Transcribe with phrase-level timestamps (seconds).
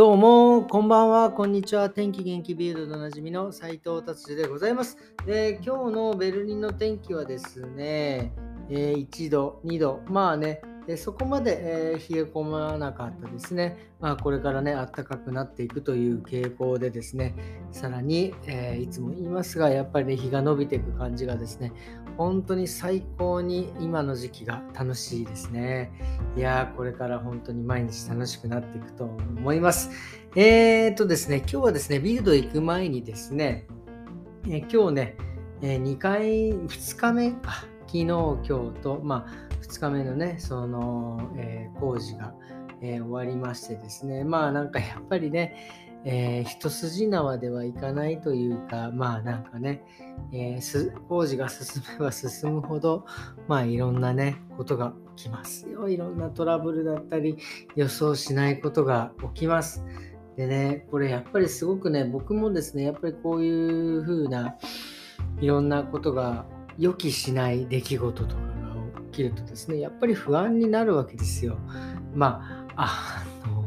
[0.00, 1.90] どうも、こんばんは、こんにちは。
[1.90, 4.96] 天気元気ビールドでおなじみの斉藤達でございます。
[5.26, 8.32] で、今日のベルリンの天気はですね、
[8.70, 13.92] えー1度、2度、まあね、でそこまで、えー冷え込まなかったですね。
[14.00, 17.34] まあ、これからね、暖かくなっていくという傾向でですね、
[17.70, 21.74] さらに、えーいつも言いますが、やっぱりね、日が伸びていく感じがですね、
[22.20, 25.90] 本当に最高に今の時期が楽しいですね。
[26.36, 29.88] いやー、これから本当に毎日楽しくなっていくと思います。
[30.36, 33.66] えー、っとですね、今日はですね、ビルド行く前にですね、
[34.44, 35.16] えー今日ね、
[35.62, 38.44] え2回、2日目か、昨日、今日
[38.82, 42.34] と、まあ、2日目のね、その、えー工事が、
[42.82, 45.56] え終わりましてですね、まあなんかやっぱりね、
[46.04, 49.82] えー一筋縄ではいかないというか、まあなんかね、
[50.32, 53.04] えー工事が進めば進むほど、
[53.48, 55.88] まあいろんなね、ことが起きますよ。
[55.88, 57.38] いろんなトラブルだったり、
[57.76, 59.84] 予想しないことが起きます。
[60.36, 64.56] でね、これやっぱりすごくね、僕もですね、やっぱりこういう風な
[65.40, 66.46] いろんなことが
[66.78, 71.58] 予期しない出来事とかが起きるとですね、やっぱり不安になるわけですよ。
[72.14, 73.64] まあ、あの、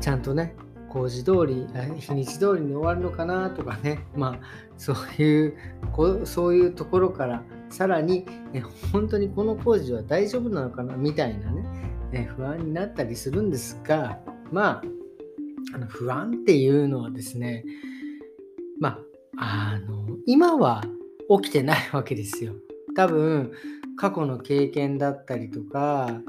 [0.00, 0.54] ちゃんとね、
[0.94, 1.66] 工事通り、
[1.98, 4.40] 日にち通りに終わるのかなとかね、 まあ、
[4.78, 5.54] そういう、
[5.92, 8.60] こそういうところから、さらに、え
[8.92, 11.64] 本当にこの工事は大丈夫なのかなみたいなね、
[12.12, 14.20] え不安になったりするんですが、
[14.52, 14.82] まあ、
[15.74, 17.64] あの不安っていうのはですね、
[18.78, 19.00] ま
[19.36, 20.84] あ、あの、今は
[21.42, 22.52] 起きてないわけですよ。
[22.94, 23.50] 多分、
[23.96, 26.20] 過去の経験だったりとか、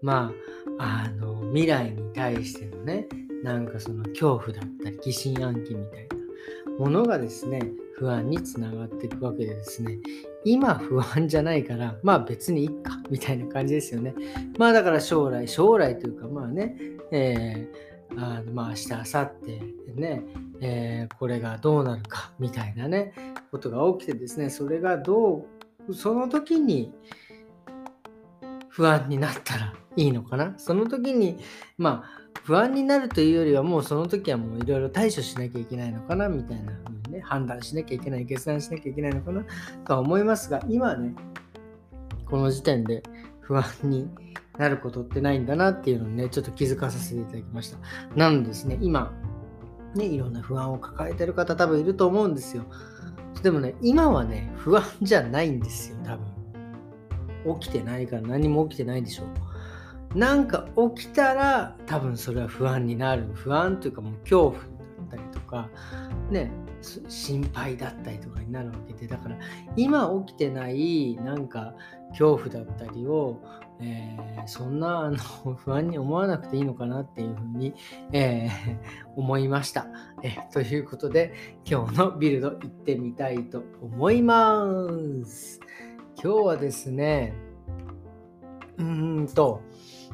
[0.00, 0.32] ま
[0.78, 3.08] あ、あの、未来に対してのね、
[3.42, 7.60] なんかその恐怖だったり、疑心暗鬼みたいなものがですね、
[7.96, 9.98] 不安につながっていくわけでですね、
[10.44, 14.14] 今不安じゃないから、まあ別にいっか、みたいな感じですよね。
[14.58, 16.76] まあだから将来、将来というかまあね、
[17.10, 20.22] えーあのまあ明日、明後日ね、
[20.60, 23.12] えーこれがどうなるかみたいなね、
[23.50, 25.46] ことが起きてですね、それがど
[25.88, 26.92] う、その時に
[28.68, 30.54] 不安になったらいいのかな。
[30.58, 31.38] その時に、
[31.76, 39.44] まあ不安になるというよりはもうその時はもういろいろ対処しなきゃいけないのかなみたいな風にね、判断しなきゃいけない、決断しなきゃいけないのかな
[39.86, 41.14] とは思いますが、今ね、
[42.26, 43.02] この時点で
[43.40, 44.08] 不安に
[44.58, 47.78] なることってないんだなっていうのをね、ちょっと気づかさせていただきました。
[48.16, 49.12] なのでですね、今、
[49.94, 52.64] ね、いろんな不安を抱えてる方多分いると思うんですよ。
[53.42, 57.60] でもね、今はね、不安じゃないんですよ、多分。
[57.60, 59.26] 起きてないから何も起きてないでしょう。
[60.14, 63.30] なんか起きたら多分それは不安になる。
[63.34, 65.68] 不安というかもう恐怖だったりとか、
[66.30, 66.50] ね、
[67.08, 69.36] 心配だったりとかになるわけで、だから
[69.76, 71.74] 今起きてないなんか
[72.10, 73.40] 恐怖だったりを、
[73.80, 75.16] えーそんなあの
[75.54, 77.74] 不安に思わなくていいのかなっていうふうに、
[78.12, 78.50] えー
[79.16, 79.86] 思いました、
[80.22, 81.32] えーということで
[81.64, 84.66] 今日のビルド行ってみたいと思いま
[85.24, 85.60] す。
[86.22, 87.34] 今日はですね、
[88.78, 89.62] うーんと、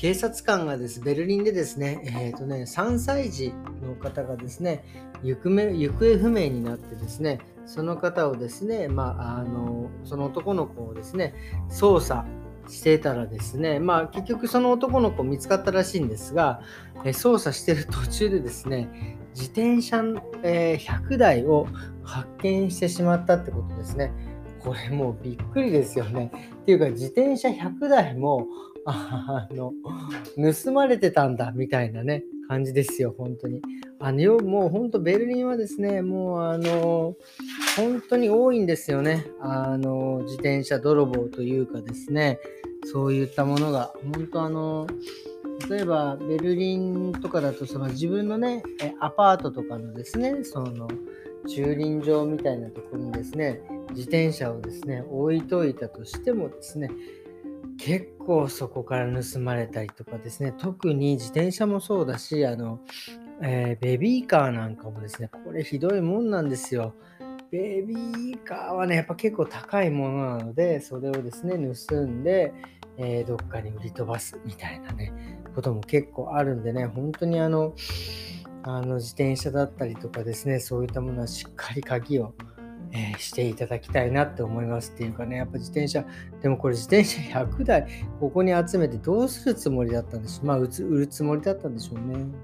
[0.00, 3.52] 警察官がです、ベルリンでですね、えっ、とね、3歳児
[3.82, 4.82] の方がですね、
[5.22, 11.34] 行方不明になってですね、その方をですね、まあ、あの、その男の子をですね、
[11.68, 12.24] 捜査
[12.66, 16.62] してたらですね、まあ、結局その男の子見つかったらしいんですが、
[17.04, 20.02] え捜査してる途中でですね、自転車、
[20.42, 21.66] え100台を
[22.04, 24.14] 発見してしまったってことですね。
[24.60, 26.32] これもうびっくりですよね。
[26.62, 28.46] っていうか自転車100台も
[28.86, 29.72] あの
[30.36, 33.60] 盗まれてたんだみたいなね感じですよ本当に。
[34.02, 37.14] あのよもう本当ベルリンはですねもうあの
[37.76, 39.26] 本当に多いんですよね。
[39.40, 42.38] あの自転車泥棒というかですね
[42.86, 44.86] そういったものが本当あの
[45.68, 48.62] 例えばベルリンとかだとその自分のね
[49.00, 50.88] アパートとかのですねその
[51.46, 56.90] 駐輪場みたいなところにですね自転車をですね置いといたとしてもですね
[57.82, 60.52] 結構そこから盗まれたりとかですね。
[60.58, 62.78] 特に自転車もそうだしあの、
[63.42, 65.30] えーベビーカーなんかもですね。
[65.44, 66.94] これひどいもんなんですよ。
[67.50, 72.52] ベビーカーはねやっぱ結構高いものなのでそれをですね盗んで、
[72.98, 76.84] えーどっかに売り飛ばすみたいなねことも結構あるんでね。
[76.84, 77.74] 本当にあの
[78.62, 82.34] あの自転車だったりとかですねそういったものはしっかり鍵を
[82.92, 86.04] えーしていただきたいなって思いますっていうかね、やっぱ自転車、
[86.42, 87.86] でもこれ自転車100台
[88.18, 90.46] ここに集めてどうするつもりだったんでしょう。
[90.46, 92.14] まあ、売るつもりだったんでしょうね。
[92.14, 92.34] うん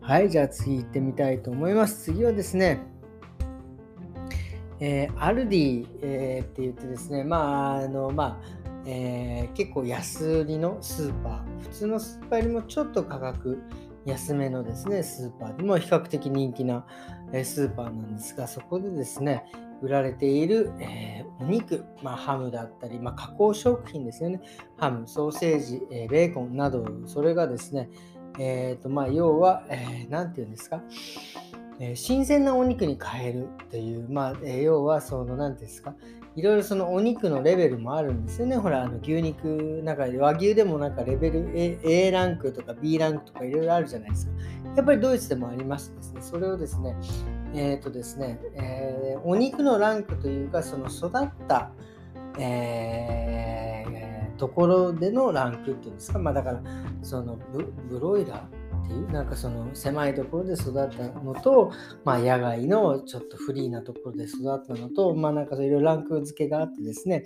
[0.00, 2.04] はい、じゃあ次行ってみたいと思います。
[2.04, 2.80] 次はですね、
[4.80, 13.62] えーアルディ、えーって言ってですね、まあ、あの、まあ、えー結構安売りのスーパー、普通のスーパーよりもちょっと価格
[14.06, 15.56] 安めのですね、スーパー。
[15.56, 16.86] でも比較的人気な
[17.44, 19.44] スーパーなんですが、そこでですね、
[19.82, 24.40] 売られている、えー、お肉、まあ、ハムだったり、まあ、加工食品ですよね。
[24.76, 27.88] ハム、ソーセージ、えー、ベーコンなど、それがですね、
[28.38, 30.82] えーとまあ、要は、えー、て言うんですか、
[31.82, 35.94] えー、新鮮なお肉に変えるという、まあ、えー、要はその何ですか
[36.36, 38.56] いろいろそのお肉のレベルもあるんですよね。
[38.56, 44.32] ほら、あの牛肉なんか和牛でもなんかレベル A, A ランクとか B ランクとかいろいろあるじゃないですか。
[44.76, 46.94] やっぱりドイツでもありましてですね、それをですね、
[47.54, 51.72] えっ、ー、とですね、えー、お肉のランクというか、その育った、
[52.38, 56.62] えー、ところでのランクっていうんですか、まあだから、
[57.02, 57.38] その
[57.88, 58.59] ブロイラー
[59.12, 61.72] なんかその狭いところで育ったのと、
[62.04, 67.24] まあ、野外のちょっとフリーなところで育ったのと、まあ、なんかそういうランク付けがあってですね。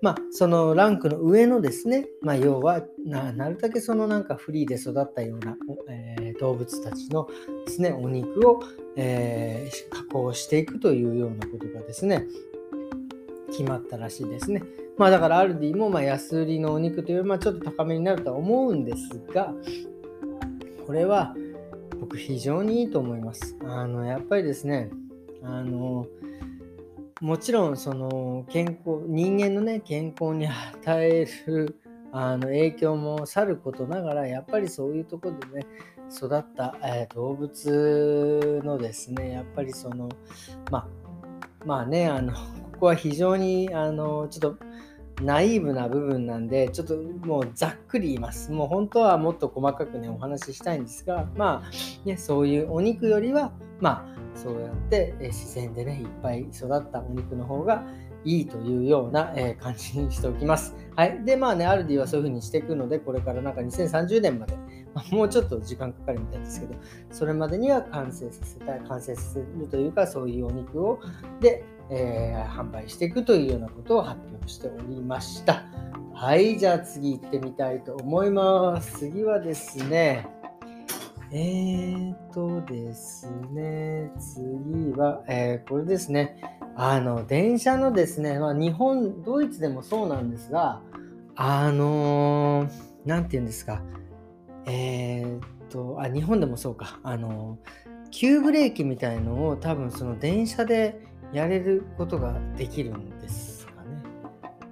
[0.00, 5.56] まあ、そのランクの上のですね、まあ、要はなるだけそのなんかフリーで育ったような、
[5.88, 7.28] えー、動物たちの
[7.66, 8.60] ですね、お肉を、
[8.96, 12.26] えー、加工していくというようなことがですね、
[13.50, 14.62] 決まったらしいですね。
[14.96, 19.54] まあだからアルディもま安売りのお肉というよりまちょっと高めになるとは思うんですが、
[20.88, 21.34] これは
[22.00, 23.54] 僕非常にいいと思います。
[23.62, 24.88] あのやっぱりですね、
[25.42, 26.06] あの
[27.20, 31.78] もちろんその健康人間のね健康に与える
[32.10, 35.66] あの影響もさることながらやっぱりそういうとこでね
[36.10, 40.08] 育った、えー、動物のですねやっぱりその
[40.70, 40.86] まあ
[41.66, 42.38] まあねあのこ
[42.80, 44.64] こは非常にあのちょっと
[45.22, 48.52] ナイーブな部分なんで、ちょっともうざっくり言います。
[48.52, 57.84] もう本当はもっと細かくね、お話ししたいんですが、まあ、ね、そういうお肉よりは、まあ、そうやって自然でね、いっぱい育ったお肉の方が
[58.28, 60.74] いいというようなえ感じにしておきます。
[60.94, 61.24] はい。
[61.24, 64.54] で、まあね、アルディはそういう風にしていくので、これからなんか2030年まで、
[64.94, 66.74] まあ、もうちょっと時間かかるみたいですけど、
[67.10, 71.00] それまでには完成させたい、完成させるというか、そういうお肉を、
[71.40, 75.64] で、えー、販売していくというようなことを発表しておりました。
[76.12, 78.98] はい、じゃあ次行ってみたいと思います。
[78.98, 80.28] 次はですね、
[81.30, 90.80] えーとですね、次は、えー、これですね、あの、電車のですね、まあ、日本、ドイツでもそうなんですが、
[91.34, 93.82] あのー、て言うんですか、
[94.64, 95.40] えー、っ
[95.70, 97.58] と、あ、日本でもそうか、あの
[98.12, 101.00] 急ブレーキみたいのを多分その電車で
[101.32, 104.02] やれることができるんですかね。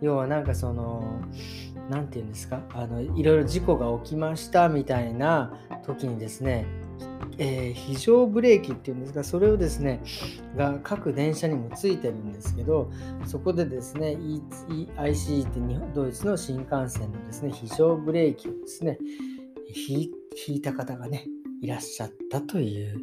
[0.00, 1.20] 要はなんかその、
[1.90, 2.62] 何て言うんですか。
[2.72, 5.52] あのいろいろ事故が起きましたみたいな
[5.84, 6.66] 時にですね、
[7.38, 10.02] えー、非常ブレーキっていうんですがそれをですね
[10.56, 12.90] が各電車にもついてるんですけど
[13.26, 14.16] そこでですね
[14.68, 18.98] EIC って日本ドイツの新幹線のですね非常ブレーキをですね
[19.86, 20.10] 引
[20.56, 21.26] いた方がね
[21.60, 23.00] いらっしゃったという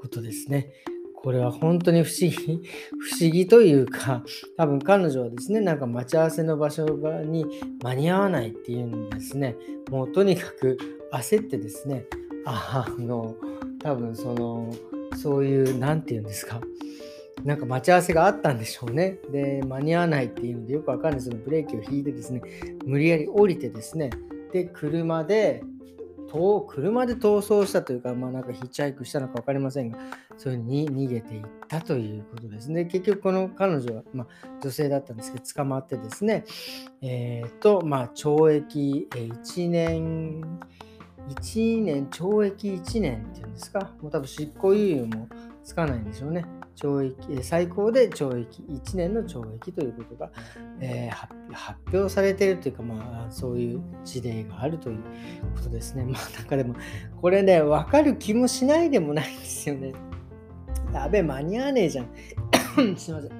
[0.00, 0.72] ことですね。
[1.20, 2.62] これは本当に不思議、
[3.00, 4.22] 不思議というか、
[4.56, 6.86] 多分彼女はですね、なんか待ち合わせの場所
[7.24, 7.44] に
[7.82, 9.56] 間に合わないっていうんですね、
[9.90, 10.78] もうとにかく
[11.12, 12.06] 焦ってですね、
[12.46, 13.34] あの、
[13.82, 14.72] 多分その、
[15.16, 16.60] そういう、何て言うんですか、
[17.44, 19.18] なんか待ち合わせがあったんでしょうね。
[19.30, 22.42] で、間に合わないっていうのでよくわかんないそのブレーキを引いてですね、
[22.84, 24.10] 無理やり降りてですね、
[24.52, 25.62] で、車で、
[26.66, 29.98] 車で逃走したというか、まあなんかヒッチハイクしたのか分かりませんが、
[30.36, 32.84] そういうふうに逃げていったということですね。
[32.84, 34.26] 結局この彼女は、まあ、
[34.60, 36.44] 女性だったんですけど、捕まってですね、
[37.00, 40.42] えっ、と、まあ懲役1年、
[41.28, 45.28] 1年、懲役1年っていうんですか、もう多分執行猶予も
[45.64, 46.44] つかないんでしょうね。
[46.76, 50.30] 懲役最高で懲役1年の懲役ということが、
[50.80, 54.98] えー、発表されているというか、まあ、そういう事例があるという
[55.56, 56.04] ことですね。
[56.04, 56.76] まあ、なんかでも、
[57.20, 59.92] これね、わかる気もしないでもないですよね。
[60.92, 62.06] やべ、間に合わねえじゃん。
[62.96, 63.30] すいません。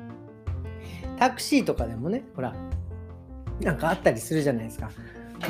[1.16, 2.54] タクシーとかでもね、ほら、
[3.60, 4.90] なんかあったりするじゃないですか。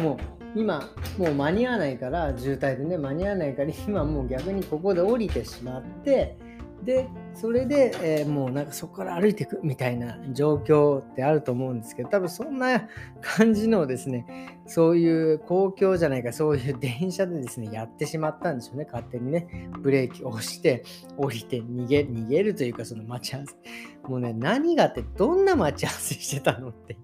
[0.00, 6.36] もう今もう間に合わないから渋滞でね間に合わないから 今もう逆にここで降りてしまって
[6.82, 12.88] でそれで、えー、もうなんかそこから歩いていくみたいな状況ってあると思うんですけど多分そんな
[13.20, 20.84] 感じのですねそういう公共じゃないかそういう電車でですねやってしまったんでしょうね勝手にねブレーキを押して
[21.16, 23.54] 降りて逃げ逃げるというかその待ち合わせ。
[24.08, 26.96] もうね何がってどんな待ち合わせしてたのって。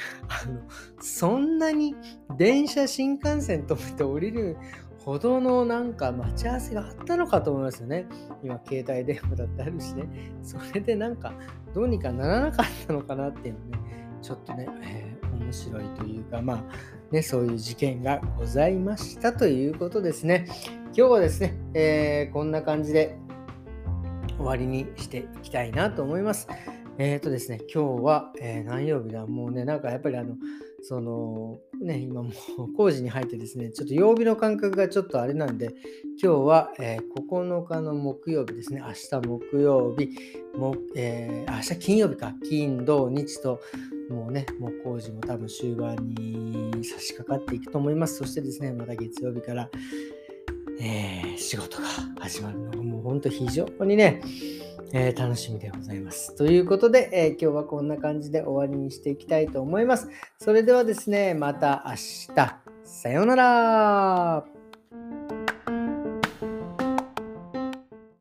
[0.28, 0.60] あの
[1.00, 1.94] そんなに
[2.36, 4.56] 電車新幹線止めて降りる
[5.04, 8.06] ほどのなんか待ち合わせがあったのかと思いますよね。
[8.42, 10.08] 今、携帯電話だってあるしね。
[10.42, 11.34] それでなんか
[11.74, 13.78] どうにかならなかったのかなっていうのね、
[14.22, 16.64] ちょっとね、えー、面白いというか、まあ、
[17.12, 20.46] ね、そういう事件がございましたということですね。
[20.96, 23.18] 今日はですね、えー、こんな感じで
[24.38, 26.48] 終わりにしていきたいなと思います。
[26.96, 29.26] えっ、ー、とですね、今日は、えー、何曜日だ？
[29.26, 30.36] もうね、なんかやっぱりあの、
[30.82, 35.74] その、ね、今もう工事に入ってですね、ちょっと曜日の感覚がちょっとあれなんで、
[36.22, 40.10] 今日は、えー、9日の木曜日ですね、明日木曜日、
[40.56, 43.60] もえー、明日金曜日か、金、土、日と、
[44.08, 48.18] もうね、もう工事も多分終盤に差し掛かっていくと思います。
[48.18, 49.68] そしてですね、また月曜日から、
[50.80, 51.84] えー、仕事が
[52.20, 54.22] 始まるのがもう本当非常にね、
[54.92, 56.36] えー、楽しみでございます。
[56.36, 60.08] ということで、えー、今日はこんな感じで終わりにしていきたいと思います。
[60.38, 61.94] それではですね、また明
[62.34, 62.64] 日。
[62.84, 64.53] さようなら。